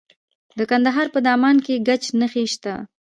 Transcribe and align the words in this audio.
د 0.57 0.59
کندهار 0.69 1.07
په 1.15 1.19
دامان 1.27 1.57
کې 1.65 1.75
د 1.77 1.81
ګچ 1.87 2.03
نښې 2.19 2.43
شته. 2.53 2.73